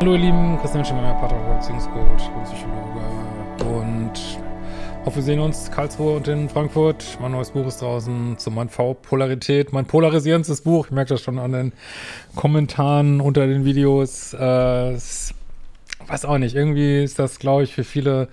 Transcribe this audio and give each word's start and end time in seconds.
Hallo 0.00 0.12
ihr 0.12 0.20
Lieben, 0.20 0.56
Christian 0.60 0.84
Schemmer, 0.84 1.12
Paartherapeut, 1.14 1.58
Beziehungscoach, 1.58 2.30
Psychologe 2.44 3.00
und 3.64 4.12
hoffe, 5.04 5.16
wir 5.16 5.22
sehen 5.24 5.40
uns 5.40 5.72
Karlsruhe 5.72 6.14
und 6.14 6.28
in 6.28 6.48
Frankfurt. 6.48 7.18
Mein 7.20 7.32
neues 7.32 7.50
Buch 7.50 7.66
ist 7.66 7.82
draußen 7.82 8.38
zu 8.38 8.52
Mann 8.52 8.68
V 8.68 8.94
Polarität, 8.94 9.72
mein 9.72 9.86
polarisierendes 9.86 10.60
Buch. 10.60 10.86
Ich 10.86 10.92
merke 10.92 11.14
das 11.14 11.22
schon 11.22 11.40
an 11.40 11.50
den 11.50 11.72
Kommentaren 12.36 13.20
unter 13.20 13.48
den 13.48 13.64
Videos. 13.64 14.34
Äh, 14.34 14.38
weiß 16.06 16.24
auch 16.26 16.38
nicht, 16.38 16.54
irgendwie 16.54 17.02
ist 17.02 17.18
das, 17.18 17.40
glaube 17.40 17.64
ich, 17.64 17.74
für 17.74 17.82
viele 17.82 18.28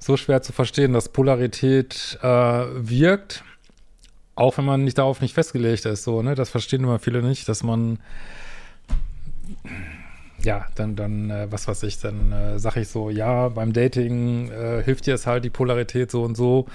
so 0.00 0.16
schwer 0.16 0.42
zu 0.42 0.52
verstehen, 0.52 0.92
dass 0.92 1.10
Polarität 1.10 2.18
äh, 2.22 2.26
wirkt, 2.26 3.44
auch 4.34 4.58
wenn 4.58 4.64
man 4.64 4.82
nicht 4.82 4.98
darauf 4.98 5.20
nicht 5.20 5.34
festgelegt 5.34 5.86
ist. 5.86 6.02
So, 6.02 6.22
ne? 6.22 6.34
Das 6.34 6.50
verstehen 6.50 6.82
immer 6.82 6.98
viele 6.98 7.22
nicht, 7.22 7.48
dass 7.48 7.62
man 7.62 8.00
ja, 10.44 10.66
dann, 10.74 10.96
dann, 10.96 11.30
äh, 11.30 11.46
was 11.50 11.68
weiß 11.68 11.82
ich, 11.84 11.98
dann 12.00 12.32
äh, 12.32 12.58
sage 12.58 12.80
ich 12.80 12.88
so, 12.88 13.10
ja, 13.10 13.48
beim 13.48 13.72
Dating 13.72 14.50
äh, 14.50 14.82
hilft 14.82 15.06
dir 15.06 15.14
es 15.14 15.26
halt 15.26 15.44
die 15.44 15.50
Polarität 15.50 16.10
so 16.10 16.22
und 16.22 16.36
so. 16.36 16.66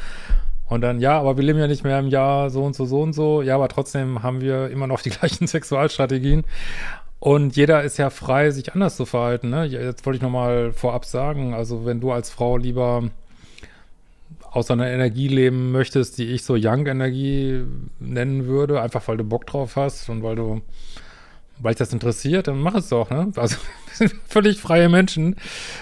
Und 0.69 0.81
dann, 0.81 0.99
ja, 0.99 1.17
aber 1.19 1.37
wir 1.37 1.43
leben 1.43 1.59
ja 1.59 1.67
nicht 1.67 1.83
mehr 1.83 1.99
im 1.99 2.07
Jahr 2.07 2.49
so 2.49 2.63
und 2.63 2.75
so, 2.75 2.85
so 2.85 3.01
und 3.01 3.13
so. 3.13 3.41
Ja, 3.41 3.55
aber 3.55 3.69
trotzdem 3.69 4.23
haben 4.23 4.41
wir 4.41 4.69
immer 4.69 4.87
noch 4.87 5.01
die 5.01 5.09
gleichen 5.11 5.47
Sexualstrategien. 5.47 6.43
Und 7.19 7.55
jeder 7.55 7.83
ist 7.83 7.97
ja 7.97 8.09
frei, 8.09 8.51
sich 8.51 8.73
anders 8.73 8.95
zu 8.95 9.05
verhalten. 9.05 9.49
Ne? 9.49 9.65
Jetzt 9.65 10.05
wollte 10.05 10.17
ich 10.17 10.23
nochmal 10.23 10.71
vorab 10.71 11.05
sagen, 11.05 11.53
also 11.53 11.85
wenn 11.85 11.99
du 11.99 12.11
als 12.11 12.29
Frau 12.29 12.57
lieber 12.57 13.09
aus 14.51 14.71
einer 14.71 14.87
Energie 14.87 15.27
leben 15.27 15.71
möchtest, 15.71 16.17
die 16.17 16.25
ich 16.25 16.43
so 16.43 16.55
Young-Energie 16.57 17.63
nennen 17.99 18.45
würde, 18.45 18.81
einfach 18.81 19.07
weil 19.07 19.17
du 19.17 19.23
Bock 19.23 19.45
drauf 19.45 19.75
hast 19.75 20.09
und 20.09 20.23
weil 20.23 20.35
du 20.35 20.61
weil 21.59 21.73
dich 21.73 21.79
das 21.79 21.93
interessiert, 21.93 22.47
dann 22.47 22.59
mach 22.59 22.75
es 22.75 22.89
doch, 22.89 23.09
ne? 23.09 23.31
Also, 23.35 23.57
wir 23.97 24.07
sind 24.07 24.13
völlig 24.27 24.59
freie 24.59 24.89
Menschen. 24.89 25.35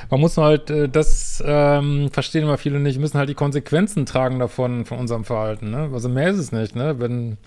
Man 0.09 0.19
muss 0.19 0.37
halt 0.37 0.69
äh, 0.69 0.89
das 0.89 1.43
ähm, 1.45 2.09
verstehen 2.11 2.43
immer 2.43 2.57
viele 2.57 2.79
nicht, 2.79 2.99
müssen 2.99 3.17
halt 3.17 3.29
die 3.29 3.35
Konsequenzen 3.35 4.05
tragen 4.05 4.39
davon, 4.39 4.85
von 4.85 4.99
unserem 4.99 5.25
Verhalten, 5.25 5.71
ne? 5.71 5.89
Also 5.93 6.09
mehr 6.09 6.29
ist 6.29 6.37
es 6.37 6.51
nicht, 6.51 6.75
ne? 6.75 6.99
Wenn, 6.99 7.37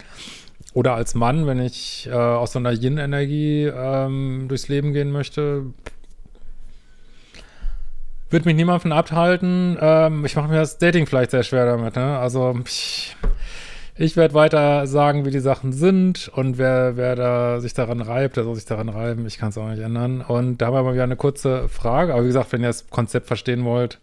oder 0.75 0.95
als 0.95 1.15
Mann, 1.15 1.47
wenn 1.47 1.61
ich 1.61 2.09
äh, 2.11 2.15
aus 2.15 2.53
so 2.53 2.59
einer 2.59 2.73
Yin-Energie 2.73 3.65
ähm, 3.65 4.47
durchs 4.49 4.69
Leben 4.69 4.93
gehen 4.93 5.11
möchte, 5.11 5.67
wird 8.31 8.45
mich 8.45 8.57
niemand 8.57 8.83
von 8.83 8.93
abhalten. 8.93 9.79
Ähm, 9.81 10.25
ich 10.25 10.37
mache 10.37 10.49
mir 10.49 10.57
das 10.57 10.79
Dating 10.79 11.07
vielleicht 11.07 11.31
sehr 11.31 11.43
schwer 11.43 11.67
damit, 11.67 11.97
ne? 11.97 12.19
Also, 12.19 12.59
ich, 12.67 13.17
ich 13.99 14.17
werde 14.17 14.35
weiter 14.35 14.87
sagen, 14.87 15.25
wie 15.25 15.33
die 15.33 15.41
Sachen 15.41 15.73
sind 15.73 16.29
und 16.29 16.57
wer, 16.57 16.97
wer 16.97 17.17
da 17.17 17.61
sich 17.61 17.75
daran 17.75 18.01
reibt, 18.01 18.37
der 18.37 18.45
soll 18.45 18.55
sich 18.55 18.65
daran 18.65 18.89
reiben. 18.89 19.27
Ich 19.27 19.39
kann 19.39 19.49
es 19.49 19.59
auch 19.59 19.69
nicht 19.69 19.83
ändern. 19.83 20.21
Und 20.21 20.59
da 20.59 20.67
haben 20.67 20.75
wir 20.75 20.85
mal 20.85 20.95
wieder 20.95 21.03
eine 21.03 21.17
kurze 21.17 21.69
Frage. 21.69 22.13
Aber 22.13 22.23
wie 22.23 22.29
gesagt, 22.29 22.53
wenn 22.53 22.63
ihr 22.63 22.69
das 22.69 22.89
Konzept 22.91 23.27
verstehen 23.27 23.65
wollt, 23.65 23.99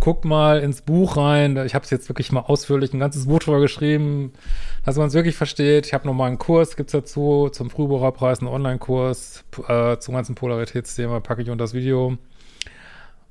guckt 0.00 0.24
mal 0.24 0.58
ins 0.58 0.82
Buch 0.82 1.16
rein. 1.16 1.56
Ich 1.64 1.76
habe 1.76 1.84
es 1.84 1.90
jetzt 1.90 2.08
wirklich 2.08 2.32
mal 2.32 2.40
ausführlich 2.40 2.92
ein 2.92 2.98
ganzes 2.98 3.26
Buch 3.26 3.38
drüber 3.38 3.60
geschrieben, 3.60 4.32
dass 4.84 4.96
man 4.96 5.06
es 5.06 5.14
wirklich 5.14 5.36
versteht. 5.36 5.86
Ich 5.86 5.94
habe 5.94 6.08
nochmal 6.08 6.26
einen 6.26 6.38
Kurs, 6.38 6.74
gibt 6.74 6.88
es 6.88 6.92
dazu, 6.92 7.50
zum 7.52 7.70
Frühbucherpreis, 7.70 8.40
einen 8.40 8.48
Online-Kurs 8.48 9.44
äh, 9.68 9.98
zum 9.98 10.14
ganzen 10.16 10.34
Polaritätsthema, 10.34 11.20
packe 11.20 11.42
ich 11.42 11.50
unter 11.50 11.62
das 11.62 11.72
Video. 11.72 12.18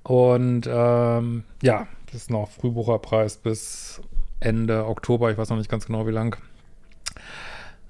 Und 0.04 0.62
ähm, 0.72 1.44
ja, 1.62 1.88
das 2.06 2.22
ist 2.22 2.30
noch 2.30 2.50
Frühbucherpreis 2.52 3.36
bis 3.36 4.02
Ende 4.42 4.86
Oktober, 4.86 5.32
ich 5.32 5.38
weiß 5.38 5.50
noch 5.50 5.58
nicht 5.58 5.70
ganz 5.70 5.86
genau 5.86 6.06
wie 6.08 6.12
lang. 6.12 6.36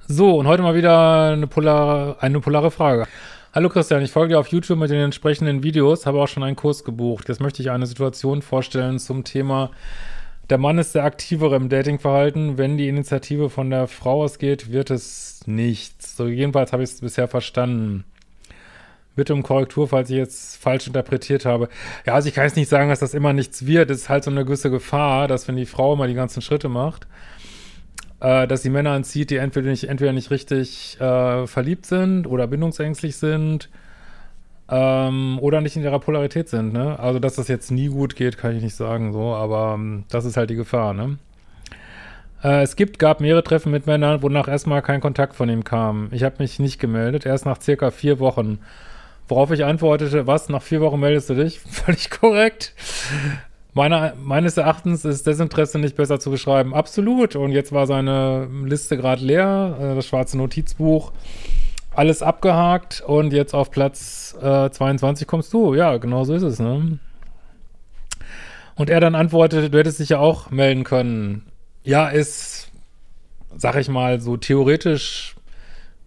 So, 0.07 0.37
und 0.37 0.45
heute 0.45 0.61
mal 0.61 0.75
wieder 0.75 1.31
eine 1.31 1.47
polare, 1.47 2.17
eine 2.21 2.39
polare 2.39 2.69
Frage. 2.69 3.07
Hallo 3.53 3.69
Christian, 3.69 4.03
ich 4.03 4.11
folge 4.11 4.33
dir 4.33 4.39
auf 4.39 4.47
YouTube 4.47 4.77
mit 4.77 4.91
den 4.91 4.99
entsprechenden 4.99 5.63
Videos, 5.63 6.05
habe 6.05 6.21
auch 6.21 6.27
schon 6.27 6.43
einen 6.43 6.55
Kurs 6.55 6.83
gebucht. 6.83 7.29
Jetzt 7.29 7.41
möchte 7.41 7.61
ich 7.61 7.71
eine 7.71 7.87
Situation 7.87 8.41
vorstellen 8.41 8.99
zum 8.99 9.23
Thema, 9.23 9.71
der 10.51 10.57
Mann 10.57 10.79
ist 10.79 10.95
der 10.95 11.05
Aktivere 11.05 11.55
im 11.55 11.69
Datingverhalten. 11.69 12.57
Wenn 12.57 12.77
die 12.77 12.89
Initiative 12.89 13.49
von 13.49 13.69
der 13.69 13.87
Frau 13.87 14.23
ausgeht, 14.23 14.69
wird 14.69 14.91
es 14.91 15.39
nichts. 15.45 16.17
So 16.17 16.27
jedenfalls 16.27 16.73
habe 16.73 16.83
ich 16.83 16.89
es 16.89 16.99
bisher 16.99 17.29
verstanden. 17.29 18.03
Bitte 19.15 19.33
um 19.33 19.43
Korrektur, 19.43 19.87
falls 19.89 20.09
ich 20.09 20.15
jetzt 20.15 20.57
falsch 20.57 20.87
interpretiert 20.87 21.45
habe. 21.45 21.67
Ja, 22.05 22.13
also 22.13 22.29
ich 22.29 22.33
kann 22.33 22.45
jetzt 22.45 22.55
nicht 22.55 22.69
sagen, 22.69 22.89
dass 22.89 22.99
das 22.99 23.13
immer 23.13 23.33
nichts 23.33 23.65
wird. 23.65 23.91
Es 23.91 24.03
ist 24.03 24.09
halt 24.09 24.23
so 24.23 24.31
eine 24.31 24.45
gewisse 24.45 24.71
Gefahr, 24.71 25.27
dass 25.27 25.47
wenn 25.47 25.57
die 25.57 25.65
Frau 25.65 25.93
immer 25.93 26.07
die 26.07 26.13
ganzen 26.13 26.41
Schritte 26.41 26.69
macht, 26.69 27.07
äh, 28.21 28.47
dass 28.47 28.61
die 28.61 28.69
Männer 28.69 28.91
anzieht, 28.91 29.29
die 29.29 29.35
entweder 29.35 29.69
nicht, 29.69 29.89
entweder 29.89 30.13
nicht 30.13 30.31
richtig 30.31 30.99
äh, 31.01 31.45
verliebt 31.45 31.85
sind 31.85 32.25
oder 32.25 32.47
bindungsängstlich 32.47 33.17
sind 33.17 33.69
ähm, 34.69 35.37
oder 35.41 35.59
nicht 35.59 35.75
in 35.75 35.83
ihrer 35.83 35.99
Polarität 35.99 36.47
sind. 36.47 36.71
Ne? 36.71 36.97
Also, 36.97 37.19
dass 37.19 37.35
das 37.35 37.49
jetzt 37.49 37.71
nie 37.71 37.89
gut 37.89 38.15
geht, 38.15 38.37
kann 38.37 38.55
ich 38.55 38.63
nicht 38.63 38.75
sagen 38.75 39.11
so, 39.11 39.33
aber 39.33 39.73
ähm, 39.75 40.05
das 40.09 40.23
ist 40.23 40.37
halt 40.37 40.49
die 40.49 40.55
Gefahr. 40.55 40.93
Ne? 40.93 41.17
Äh, 42.43 42.61
es 42.63 42.75
gibt, 42.75 42.97
gab 42.97 43.19
mehrere 43.19 43.43
Treffen 43.43 43.71
mit 43.71 43.85
Männern, 43.85 44.21
wonach 44.21 44.47
erstmal 44.47 44.81
kein 44.81 45.01
Kontakt 45.01 45.35
von 45.35 45.49
ihm 45.49 45.63
kam. 45.63 46.07
Ich 46.11 46.23
habe 46.23 46.35
mich 46.39 46.59
nicht 46.59 46.79
gemeldet, 46.79 47.25
erst 47.25 47.45
nach 47.45 47.61
circa 47.61 47.91
vier 47.91 48.19
Wochen. 48.19 48.59
Worauf 49.31 49.49
ich 49.51 49.63
antwortete, 49.63 50.27
was, 50.27 50.49
nach 50.49 50.61
vier 50.61 50.81
Wochen 50.81 50.99
meldest 50.99 51.29
du 51.29 51.35
dich? 51.35 51.59
Völlig 51.69 52.09
korrekt. 52.09 52.73
Meiner, 53.73 54.13
meines 54.21 54.57
Erachtens 54.57 55.05
ist 55.05 55.25
Desinteresse 55.25 55.79
nicht 55.79 55.95
besser 55.95 56.19
zu 56.19 56.31
beschreiben. 56.31 56.75
Absolut. 56.75 57.37
Und 57.37 57.53
jetzt 57.53 57.71
war 57.71 57.87
seine 57.87 58.49
Liste 58.65 58.97
gerade 58.97 59.23
leer, 59.23 59.77
äh, 59.79 59.95
das 59.95 60.05
schwarze 60.05 60.37
Notizbuch, 60.37 61.13
alles 61.95 62.21
abgehakt 62.21 63.03
und 63.07 63.31
jetzt 63.31 63.53
auf 63.53 63.71
Platz 63.71 64.35
äh, 64.41 64.69
22 64.69 65.25
kommst 65.27 65.53
du. 65.53 65.75
Ja, 65.75 65.95
genau 65.95 66.25
so 66.25 66.33
ist 66.33 66.43
es, 66.43 66.59
ne? 66.59 66.99
Und 68.75 68.89
er 68.89 68.99
dann 68.99 69.15
antwortete, 69.15 69.69
du 69.69 69.77
hättest 69.77 69.99
dich 70.01 70.09
ja 70.09 70.19
auch 70.19 70.51
melden 70.51 70.83
können. 70.83 71.45
Ja, 71.85 72.09
ist, 72.09 72.69
sag 73.55 73.77
ich 73.77 73.87
mal, 73.87 74.19
so 74.19 74.35
theoretisch 74.35 75.37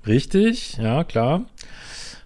richtig, 0.06 0.76
ja, 0.76 1.04
klar. 1.04 1.46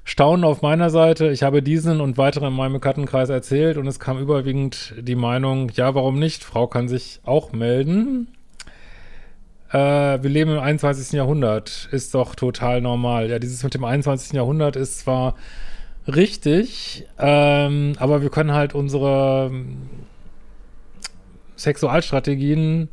Staunen 0.08 0.44
auf 0.44 0.62
meiner 0.62 0.88
Seite. 0.88 1.28
Ich 1.28 1.42
habe 1.42 1.62
diesen 1.62 2.00
und 2.00 2.16
weitere 2.16 2.46
in 2.46 2.54
meinem 2.54 2.72
Bekanntenkreis 2.72 3.28
erzählt 3.28 3.76
und 3.76 3.86
es 3.86 4.00
kam 4.00 4.18
überwiegend 4.18 4.94
die 4.98 5.14
Meinung, 5.14 5.68
ja, 5.74 5.94
warum 5.94 6.18
nicht? 6.18 6.44
Frau 6.44 6.66
kann 6.66 6.88
sich 6.88 7.20
auch 7.26 7.52
melden. 7.52 8.26
Äh, 9.70 9.76
wir 9.76 10.30
leben 10.30 10.52
im 10.52 10.60
21. 10.60 11.12
Jahrhundert. 11.12 11.90
Ist 11.92 12.14
doch 12.14 12.34
total 12.34 12.80
normal. 12.80 13.28
Ja, 13.28 13.38
dieses 13.38 13.62
mit 13.62 13.74
dem 13.74 13.84
21. 13.84 14.32
Jahrhundert 14.32 14.76
ist 14.76 15.00
zwar 15.00 15.34
richtig, 16.06 17.04
ähm, 17.18 17.92
aber 17.98 18.22
wir 18.22 18.30
können 18.30 18.54
halt 18.54 18.74
unsere 18.74 19.50
Sexualstrategien 21.58 22.88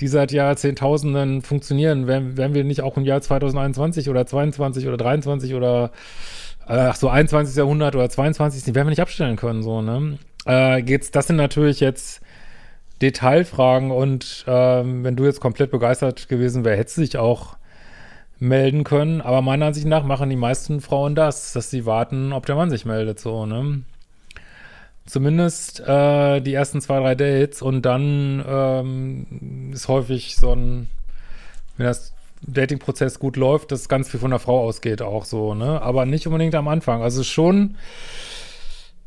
die 0.00 0.08
seit 0.08 0.32
Jahrzehntausenden 0.32 1.42
funktionieren, 1.42 2.06
wären, 2.06 2.36
wären 2.36 2.54
wir 2.54 2.64
nicht 2.64 2.82
auch 2.82 2.96
im 2.96 3.04
Jahr 3.04 3.20
2021 3.20 4.08
oder 4.08 4.26
22 4.26 4.86
oder 4.88 4.96
23 4.96 5.54
oder 5.54 5.92
äh, 6.66 6.72
ach 6.74 6.96
so 6.96 7.08
21. 7.08 7.56
Jahrhundert 7.56 7.94
oder 7.94 8.08
22. 8.08 8.64
Die 8.64 8.74
werden 8.74 8.86
wir 8.86 8.90
nicht 8.90 9.00
abstellen 9.00 9.36
können, 9.36 9.62
so, 9.62 9.82
ne? 9.82 10.18
Äh, 10.46 10.82
geht's, 10.82 11.10
das 11.10 11.26
sind 11.26 11.36
natürlich 11.36 11.80
jetzt 11.80 12.22
Detailfragen 13.02 13.90
und 13.90 14.44
ähm, 14.46 15.04
wenn 15.04 15.16
du 15.16 15.24
jetzt 15.24 15.40
komplett 15.40 15.70
begeistert 15.70 16.28
gewesen 16.28 16.64
wärst, 16.64 16.78
hättest 16.78 16.96
du 16.96 17.00
dich 17.02 17.18
auch 17.18 17.56
melden 18.38 18.84
können. 18.84 19.20
Aber 19.20 19.42
meiner 19.42 19.66
Ansicht 19.66 19.86
nach 19.86 20.04
machen 20.04 20.30
die 20.30 20.36
meisten 20.36 20.80
Frauen 20.80 21.14
das, 21.14 21.52
dass 21.52 21.70
sie 21.70 21.86
warten, 21.86 22.32
ob 22.32 22.46
der 22.46 22.56
Mann 22.56 22.70
sich 22.70 22.84
meldet, 22.84 23.20
so, 23.20 23.46
ne? 23.46 23.82
Zumindest 25.10 25.80
äh, 25.80 26.40
die 26.40 26.54
ersten 26.54 26.80
zwei, 26.80 27.00
drei 27.00 27.14
Dates 27.16 27.62
und 27.62 27.82
dann 27.82 28.44
ähm, 28.46 29.70
ist 29.72 29.88
häufig 29.88 30.36
so 30.36 30.52
ein, 30.52 30.86
wenn 31.76 31.86
das 31.86 32.12
Dating-Prozess 32.42 33.18
gut 33.18 33.36
läuft, 33.36 33.72
dass 33.72 33.88
ganz 33.88 34.08
viel 34.08 34.20
von 34.20 34.30
der 34.30 34.38
Frau 34.38 34.60
ausgeht 34.60 35.02
auch 35.02 35.24
so, 35.24 35.54
ne? 35.54 35.82
Aber 35.82 36.06
nicht 36.06 36.28
unbedingt 36.28 36.54
am 36.54 36.68
Anfang. 36.68 37.02
Also 37.02 37.24
schon, 37.24 37.74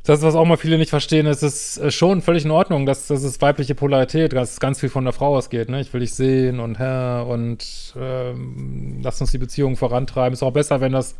das, 0.04 0.22
was 0.22 0.36
auch 0.36 0.44
mal 0.44 0.58
viele 0.58 0.78
nicht 0.78 0.90
verstehen, 0.90 1.26
ist 1.26 1.42
es 1.42 1.78
äh, 1.78 1.90
schon 1.90 2.22
völlig 2.22 2.44
in 2.44 2.52
Ordnung, 2.52 2.86
dass 2.86 3.08
das 3.08 3.24
ist 3.24 3.42
weibliche 3.42 3.74
Polarität, 3.74 4.34
dass 4.34 4.60
ganz 4.60 4.82
viel 4.82 4.90
von 4.90 5.06
der 5.06 5.14
Frau 5.14 5.38
ausgeht, 5.38 5.70
ne? 5.70 5.80
Ich 5.80 5.94
will 5.94 6.02
dich 6.02 6.16
sehen 6.16 6.60
und 6.60 6.80
Herr 6.80 7.28
und 7.28 7.94
ähm, 7.98 9.00
lass 9.02 9.22
uns 9.22 9.32
die 9.32 9.38
Beziehung 9.38 9.78
vorantreiben. 9.78 10.34
Ist 10.34 10.44
auch 10.44 10.52
besser, 10.52 10.82
wenn 10.82 10.92
das 10.92 11.16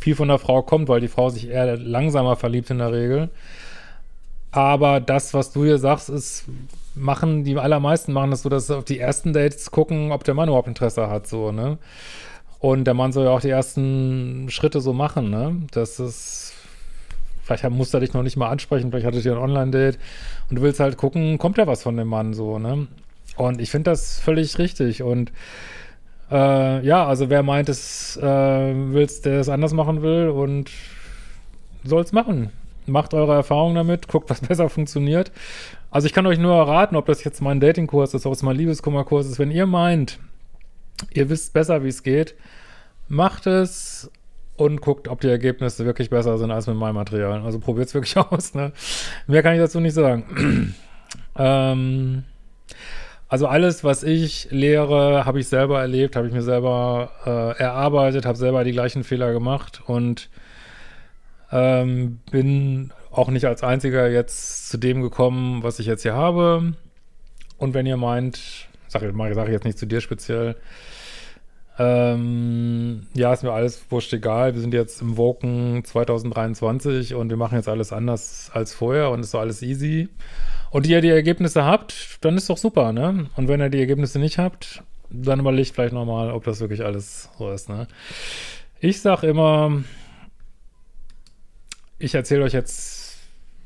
viel 0.00 0.14
von 0.14 0.28
der 0.28 0.38
Frau 0.38 0.62
kommt, 0.62 0.88
weil 0.88 1.02
die 1.02 1.08
Frau 1.08 1.28
sich 1.28 1.50
eher 1.50 1.76
langsamer 1.76 2.36
verliebt 2.36 2.70
in 2.70 2.78
der 2.78 2.92
Regel. 2.92 3.28
Aber 4.56 5.00
das, 5.00 5.34
was 5.34 5.52
du 5.52 5.64
hier 5.66 5.76
sagst, 5.76 6.08
ist, 6.08 6.46
machen, 6.94 7.44
die 7.44 7.58
allermeisten 7.58 8.14
machen 8.14 8.30
das 8.30 8.40
so, 8.40 8.48
dass 8.48 8.68
sie 8.68 8.76
auf 8.78 8.84
die 8.84 8.98
ersten 8.98 9.34
Dates 9.34 9.70
gucken, 9.70 10.12
ob 10.12 10.24
der 10.24 10.32
Mann 10.32 10.48
überhaupt 10.48 10.66
Interesse 10.66 11.10
hat, 11.10 11.26
so, 11.26 11.52
ne? 11.52 11.76
Und 12.58 12.84
der 12.84 12.94
Mann 12.94 13.12
soll 13.12 13.26
ja 13.26 13.32
auch 13.32 13.42
die 13.42 13.50
ersten 13.50 14.46
Schritte 14.48 14.80
so 14.80 14.94
machen, 14.94 15.28
ne? 15.28 15.60
Das 15.72 16.00
ist, 16.00 16.54
vielleicht 17.42 17.68
muss 17.68 17.92
er 17.92 18.00
dich 18.00 18.14
noch 18.14 18.22
nicht 18.22 18.38
mal 18.38 18.48
ansprechen, 18.48 18.90
vielleicht 18.90 19.04
hattet 19.04 19.26
ihr 19.26 19.32
ein 19.32 19.42
Online-Date 19.42 19.98
und 20.48 20.56
du 20.56 20.62
willst 20.62 20.80
halt 20.80 20.96
gucken, 20.96 21.36
kommt 21.36 21.58
da 21.58 21.66
was 21.66 21.82
von 21.82 21.98
dem 21.98 22.08
Mann, 22.08 22.32
so, 22.32 22.58
ne? 22.58 22.86
Und 23.36 23.60
ich 23.60 23.70
finde 23.70 23.90
das 23.90 24.18
völlig 24.20 24.58
richtig 24.58 25.02
und 25.02 25.32
äh, 26.30 26.82
ja, 26.82 27.06
also 27.06 27.28
wer 27.28 27.42
meint, 27.42 27.68
es 27.68 28.16
äh, 28.16 28.22
willst, 28.22 29.26
der 29.26 29.40
es 29.40 29.50
anders 29.50 29.74
machen 29.74 30.00
will 30.00 30.30
und 30.30 30.70
soll 31.84 32.00
es 32.02 32.12
machen. 32.12 32.52
Macht 32.86 33.14
eure 33.14 33.34
Erfahrungen 33.34 33.74
damit, 33.74 34.08
guckt, 34.08 34.30
was 34.30 34.40
besser 34.48 34.68
funktioniert. 34.68 35.32
Also 35.90 36.06
ich 36.06 36.12
kann 36.12 36.26
euch 36.26 36.38
nur 36.38 36.54
erraten, 36.54 36.96
ob 36.96 37.06
das 37.06 37.24
jetzt 37.24 37.40
mein 37.40 37.60
Datingkurs 37.60 38.14
ist, 38.14 38.26
ob 38.26 38.32
es 38.32 38.42
mein 38.42 38.56
Liebeskummerkurs 38.56 39.26
ist. 39.26 39.38
Wenn 39.38 39.50
ihr 39.50 39.66
meint, 39.66 40.18
ihr 41.12 41.28
wisst 41.28 41.52
besser, 41.52 41.84
wie 41.84 41.88
es 41.88 42.02
geht, 42.02 42.34
macht 43.08 43.46
es 43.46 44.10
und 44.56 44.80
guckt, 44.80 45.08
ob 45.08 45.20
die 45.20 45.28
Ergebnisse 45.28 45.84
wirklich 45.84 46.10
besser 46.10 46.38
sind 46.38 46.50
als 46.50 46.66
mit 46.66 46.76
meinem 46.76 46.94
Material. 46.94 47.42
Also 47.42 47.58
probiert 47.58 47.88
es 47.88 47.94
wirklich 47.94 48.16
aus. 48.16 48.54
Ne? 48.54 48.72
Mehr 49.26 49.42
kann 49.42 49.54
ich 49.54 49.60
dazu 49.60 49.80
nicht 49.80 49.94
sagen. 49.94 50.74
ähm, 51.36 52.24
also 53.28 53.48
alles, 53.48 53.82
was 53.82 54.02
ich 54.02 54.48
lehre, 54.50 55.26
habe 55.26 55.40
ich 55.40 55.48
selber 55.48 55.80
erlebt, 55.80 56.14
habe 56.14 56.28
ich 56.28 56.32
mir 56.32 56.42
selber 56.42 57.10
äh, 57.26 57.60
erarbeitet, 57.60 58.24
habe 58.24 58.38
selber 58.38 58.62
die 58.62 58.72
gleichen 58.72 59.02
Fehler 59.02 59.32
gemacht 59.32 59.82
und 59.86 60.30
ähm, 61.52 62.20
bin 62.30 62.92
auch 63.10 63.28
nicht 63.28 63.46
als 63.46 63.62
einziger 63.62 64.08
jetzt 64.08 64.68
zu 64.68 64.78
dem 64.78 65.02
gekommen, 65.02 65.62
was 65.62 65.78
ich 65.78 65.86
jetzt 65.86 66.02
hier 66.02 66.14
habe. 66.14 66.74
Und 67.58 67.74
wenn 67.74 67.86
ihr 67.86 67.96
meint, 67.96 68.68
sage 68.88 69.12
sag 69.34 69.46
ich 69.46 69.52
jetzt 69.52 69.64
nicht 69.64 69.78
zu 69.78 69.86
dir 69.86 70.00
speziell, 70.00 70.56
ähm, 71.78 73.06
ja, 73.14 73.32
ist 73.32 73.42
mir 73.42 73.52
alles 73.52 73.84
wurscht 73.90 74.12
egal. 74.12 74.54
Wir 74.54 74.60
sind 74.60 74.72
jetzt 74.72 75.02
im 75.02 75.16
Woken 75.16 75.84
2023 75.84 77.14
und 77.14 77.28
wir 77.28 77.36
machen 77.36 77.56
jetzt 77.56 77.68
alles 77.68 77.92
anders 77.92 78.50
als 78.52 78.74
vorher 78.74 79.10
und 79.10 79.20
ist 79.20 79.30
so 79.30 79.38
alles 79.38 79.62
easy 79.62 80.08
und 80.70 80.86
ihr 80.86 81.00
die 81.00 81.08
Ergebnisse 81.08 81.64
habt, 81.64 82.18
dann 82.22 82.36
ist 82.36 82.50
doch 82.50 82.58
super, 82.58 82.92
ne? 82.92 83.26
Und 83.36 83.48
wenn 83.48 83.60
ihr 83.60 83.70
die 83.70 83.78
Ergebnisse 83.80 84.18
nicht 84.18 84.38
habt, 84.38 84.82
dann 85.10 85.40
überlegt 85.40 85.74
vielleicht 85.74 85.94
nochmal, 85.94 86.30
ob 86.30 86.44
das 86.44 86.60
wirklich 86.60 86.84
alles 86.84 87.30
so 87.38 87.50
ist, 87.50 87.68
ne? 87.68 87.86
Ich 88.80 89.00
sag 89.00 89.22
immer, 89.22 89.84
ich 91.98 92.14
erzähle 92.14 92.44
euch 92.44 92.52
jetzt 92.52 93.16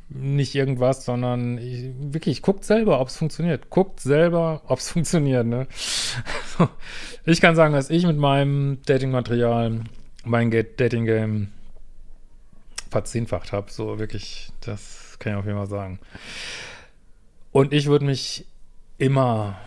nicht 0.09 0.55
irgendwas, 0.55 1.05
sondern 1.05 1.59
ich, 1.59 1.91
wirklich, 1.99 2.43
guckt 2.43 2.65
selber, 2.65 3.01
ob 3.01 3.09
es 3.09 3.17
funktioniert. 3.17 3.71
Guckt 3.71 4.01
selber, 4.01 4.63
ob 4.67 4.79
es 4.79 4.91
funktioniert, 4.93 5.47
ne? 5.47 5.67
ich 7.25 7.41
kann 7.41 7.55
sagen, 7.55 7.73
dass 7.73 7.91
ich 7.91 8.05
mit 8.05 8.19
meinem 8.19 8.81
Dating-Material 8.87 9.81
mein 10.25 10.51
Dating-Game 10.51 11.49
verzehnfacht 12.91 13.53
habe. 13.53 13.71
So 13.71 13.99
wirklich, 13.99 14.51
das 14.61 15.17
kann 15.19 15.33
ich 15.33 15.39
auf 15.39 15.47
jeden 15.47 15.57
Fall 15.57 15.69
sagen. 15.69 16.01
Und 17.53 17.73
ich 17.73 17.87
würde 17.87 18.05
mich 18.05 18.47
immer, 18.99 19.59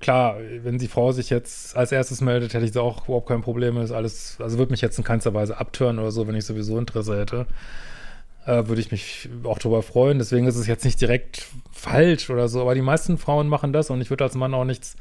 klar, 0.00 0.36
wenn 0.62 0.78
die 0.78 0.88
Frau 0.88 1.12
sich 1.12 1.30
jetzt 1.30 1.76
als 1.76 1.92
erstes 1.92 2.20
meldet, 2.20 2.54
hätte 2.54 2.64
ich 2.64 2.72
da 2.72 2.80
auch 2.80 3.04
überhaupt 3.04 3.28
kein 3.28 3.42
Problem. 3.42 3.76
Ist 3.78 3.92
alles, 3.92 4.36
also 4.40 4.58
würde 4.58 4.72
mich 4.72 4.80
jetzt 4.80 4.98
in 4.98 5.04
keinster 5.04 5.34
Weise 5.34 5.58
abtören 5.58 5.98
oder 5.98 6.10
so, 6.10 6.26
wenn 6.26 6.34
ich 6.34 6.44
sowieso 6.44 6.78
Interesse 6.78 7.18
hätte. 7.18 7.46
Äh, 8.46 8.68
würde 8.68 8.80
ich 8.80 8.90
mich 8.90 9.28
auch 9.44 9.58
darüber 9.58 9.82
freuen. 9.82 10.18
Deswegen 10.18 10.46
ist 10.46 10.56
es 10.56 10.66
jetzt 10.66 10.84
nicht 10.84 11.00
direkt 11.00 11.46
falsch 11.72 12.30
oder 12.30 12.48
so. 12.48 12.60
Aber 12.60 12.74
die 12.74 12.82
meisten 12.82 13.18
Frauen 13.18 13.48
machen 13.48 13.72
das 13.72 13.90
und 13.90 14.00
ich 14.00 14.10
würde 14.10 14.24
als 14.24 14.34
Mann 14.34 14.54
auch 14.54 14.64
nichts 14.64 14.96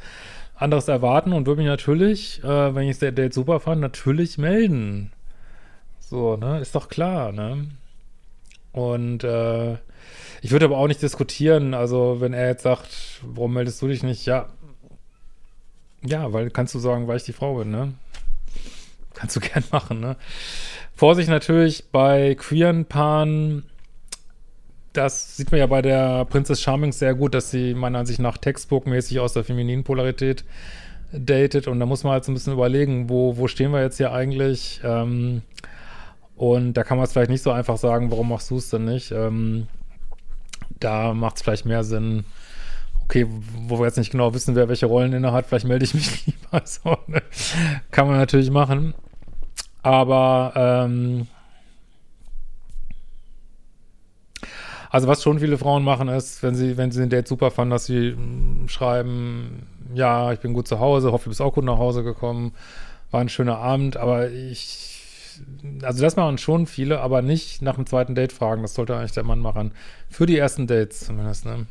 anderes 0.55 0.87
erwarten 0.87 1.33
und 1.33 1.45
würde 1.45 1.61
mich 1.61 1.69
natürlich, 1.69 2.43
äh, 2.43 2.75
wenn 2.75 2.87
ich 2.87 2.99
das 2.99 3.13
Date 3.15 3.33
super 3.33 3.59
fand, 3.59 3.81
natürlich 3.81 4.37
melden. 4.37 5.11
So, 5.99 6.37
ne? 6.37 6.59
Ist 6.59 6.75
doch 6.75 6.89
klar, 6.89 7.31
ne? 7.31 7.67
Und 8.71 9.23
äh, 9.23 9.73
ich 10.41 10.51
würde 10.51 10.65
aber 10.65 10.77
auch 10.77 10.87
nicht 10.87 11.01
diskutieren, 11.01 11.73
also 11.73 12.17
wenn 12.19 12.33
er 12.33 12.47
jetzt 12.47 12.63
sagt, 12.63 13.21
warum 13.23 13.53
meldest 13.53 13.81
du 13.81 13.87
dich 13.87 14.03
nicht? 14.03 14.25
Ja, 14.25 14.47
ja, 16.05 16.31
weil 16.33 16.49
kannst 16.49 16.75
du 16.75 16.79
sagen, 16.79 17.07
weil 17.07 17.17
ich 17.17 17.23
die 17.23 17.33
Frau 17.33 17.55
bin, 17.55 17.71
ne? 17.71 17.93
Kannst 19.13 19.35
du 19.35 19.39
gern 19.41 19.63
machen, 19.71 19.99
ne? 19.99 20.17
Vorsicht 20.95 21.29
natürlich 21.29 21.85
bei 21.91 22.35
queeren 22.35 22.85
Paaren, 22.85 23.63
das 24.93 25.37
sieht 25.37 25.51
man 25.51 25.59
ja 25.59 25.65
bei 25.65 25.81
der 25.81 26.25
Princess 26.25 26.61
Charming 26.61 26.91
sehr 26.91 27.15
gut, 27.15 27.33
dass 27.33 27.49
sie 27.49 27.73
meiner 27.73 27.99
Ansicht 27.99 28.19
nach 28.19 28.37
textbookmäßig 28.37 29.19
aus 29.19 29.33
der 29.33 29.43
femininen 29.43 29.83
Polarität 29.83 30.45
datet 31.11 31.67
und 31.67 31.79
da 31.79 31.85
muss 31.85 32.03
man 32.03 32.13
halt 32.13 32.25
so 32.25 32.31
ein 32.31 32.35
bisschen 32.35 32.53
überlegen, 32.53 33.09
wo, 33.09 33.37
wo 33.37 33.47
stehen 33.47 33.71
wir 33.71 33.81
jetzt 33.81 33.97
hier 33.97 34.11
eigentlich? 34.11 34.81
Ähm, 34.83 35.41
und 36.35 36.73
da 36.73 36.83
kann 36.83 36.97
man 36.97 37.05
es 37.05 37.13
vielleicht 37.13 37.29
nicht 37.29 37.43
so 37.43 37.51
einfach 37.51 37.77
sagen, 37.77 38.11
warum 38.11 38.29
machst 38.29 38.49
du 38.51 38.57
es 38.57 38.69
denn 38.69 38.85
nicht? 38.85 39.11
Ähm, 39.11 39.67
da 40.79 41.13
macht 41.13 41.37
es 41.37 41.41
vielleicht 41.41 41.65
mehr 41.65 41.83
Sinn, 41.83 42.25
okay, 43.05 43.25
wo 43.67 43.79
wir 43.79 43.85
jetzt 43.85 43.97
nicht 43.97 44.11
genau 44.11 44.33
wissen, 44.33 44.55
wer 44.55 44.69
welche 44.69 44.85
Rollen 44.85 45.13
inne 45.13 45.31
hat, 45.31 45.47
vielleicht 45.47 45.67
melde 45.67 45.85
ich 45.85 45.93
mich 45.93 46.25
lieber. 46.25 46.61
So, 46.65 46.97
ne? 47.07 47.21
Kann 47.91 48.07
man 48.07 48.17
natürlich 48.17 48.51
machen. 48.51 48.93
Aber 49.81 50.53
ähm, 50.55 51.27
also 54.89 55.07
was 55.07 55.23
schon 55.23 55.39
viele 55.39 55.57
Frauen 55.57 55.83
machen 55.83 56.07
ist, 56.07 56.43
wenn 56.43 56.55
sie, 56.55 56.77
wenn 56.77 56.91
sie 56.91 57.01
den 57.01 57.09
Date 57.09 57.27
super 57.27 57.51
fanden, 57.51 57.71
dass 57.71 57.85
sie 57.85 58.11
hm, 58.11 58.69
schreiben, 58.69 59.67
ja, 59.93 60.31
ich 60.31 60.39
bin 60.39 60.53
gut 60.53 60.67
zu 60.67 60.79
Hause, 60.79 61.11
hoffe, 61.11 61.25
du 61.25 61.29
bist 61.31 61.41
auch 61.41 61.53
gut 61.53 61.65
nach 61.65 61.77
Hause 61.77 62.03
gekommen, 62.03 62.53
war 63.11 63.19
ein 63.19 63.29
schöner 63.29 63.57
Abend, 63.57 63.97
aber 63.97 64.29
ich 64.29 64.93
also 65.81 66.01
das 66.01 66.15
machen 66.15 66.37
schon 66.37 66.67
viele, 66.67 67.01
aber 67.01 67.21
nicht 67.21 67.61
nach 67.61 67.75
dem 67.75 67.85
zweiten 67.85 68.15
Date 68.15 68.31
fragen. 68.31 68.61
Das 68.61 68.75
sollte 68.75 68.95
eigentlich 68.95 69.13
der 69.13 69.23
Mann 69.23 69.39
machen. 69.39 69.71
Für 70.09 70.25
die 70.25 70.37
ersten 70.37 70.67
Dates 70.67 71.01
zumindest, 71.01 71.45
ne? 71.45 71.65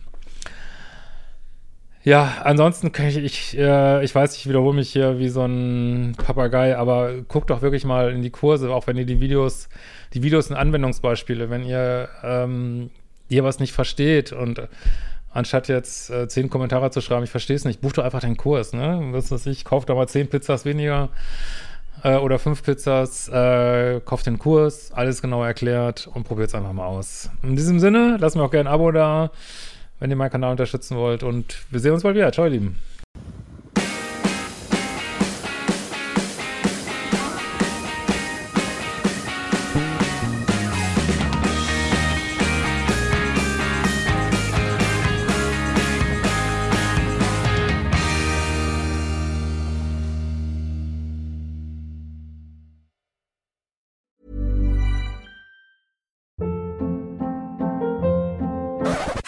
Ja, 2.05 2.39
ansonsten 2.43 2.91
kann 2.91 3.07
ich, 3.07 3.17
ich, 3.17 3.57
äh, 3.57 4.05
ich 4.05 4.13
weiß, 4.13 4.37
ich 4.37 4.49
wiederhole 4.49 4.75
mich 4.75 4.91
hier 4.91 5.21
wie 5.21 5.29
so 5.29 5.45
ein 5.45 6.15
Papagei, 6.17 6.77
aber 6.77 7.13
guckt 7.29 7.51
doch 7.51 7.63
wirklich 7.63 7.85
mal 7.85 8.11
in 8.11 8.23
die 8.23 8.31
Kurse, 8.31 8.71
auch 8.71 8.89
wenn 8.89 8.97
ihr 8.97 9.07
die 9.07 9.21
Videos, 9.21 9.69
die 10.13 10.25
Videos 10.25 10.49
sind 10.49 10.57
Anwendungsbeispiele, 10.57 11.49
wenn 11.49 11.65
ihr 11.65 12.09
ähm, 12.25 12.91
ihr 13.29 13.45
was 13.45 13.61
nicht 13.61 13.73
versteht 13.73 14.33
und 14.33 14.61
anstatt 15.33 15.69
jetzt 15.69 16.11
äh, 16.11 16.27
zehn 16.27 16.51
Kommentare 16.51 16.91
zu 16.91 17.01
schreiben, 17.01 17.23
ich 17.23 17.31
verstehe 17.31 17.57
es 17.57 17.65
nicht, 17.65 17.81
bucht 17.81 17.99
doch 17.99 18.05
einfach 18.05 18.21
den 18.21 18.37
Kurs, 18.37 18.73
ne? 18.73 19.01
Was 19.13 19.31
weiß 19.31 19.47
ich, 19.47 19.65
kauft 19.65 19.89
doch 19.89 19.95
mal 19.95 20.09
zehn 20.09 20.29
Pizzas 20.29 20.65
weniger 20.65 21.09
äh, 22.03 22.17
oder 22.17 22.41
fünf 22.41 22.65
Pizzas, 22.65 23.29
äh, 23.29 24.01
kauft 24.05 24.27
den 24.27 24.41
Kurs, 24.41 24.93
alles 24.93 25.23
genau 25.23 25.45
erklärt 25.45 26.09
und 26.13 26.25
probiert 26.25 26.49
es 26.49 26.55
einfach 26.55 26.73
mal 26.73 26.87
aus. 26.87 27.31
In 27.45 27.55
diesem 27.55 27.79
Sinne, 27.79 28.17
lasst 28.21 28.35
mir 28.35 28.43
auch 28.43 28.51
gerne 28.51 28.69
ein 28.69 28.75
Abo 28.75 28.91
da, 28.91 29.31
wenn 30.03 30.11
ihr 30.11 30.17
meinen 30.17 30.33
Kanal 30.33 30.51
unterstützen 30.51 30.97
wollt 30.97 31.23
und 31.23 31.59
wir 31.71 31.79
sehen 31.79 31.93
uns 31.93 32.03
bald 32.03 32.17
wieder. 32.17 32.33
Ciao, 32.33 32.47
ihr 32.47 32.51
Lieben. 32.51 32.77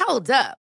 Hold 0.01 0.31
up. 0.31 0.64